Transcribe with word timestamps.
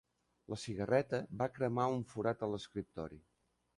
La 0.53 0.57
cigarreta 0.61 1.19
va 1.41 1.49
cremar 1.59 1.87
un 1.97 2.01
forat 2.15 2.43
a 2.43 2.51
l'escriptori. 2.55 3.21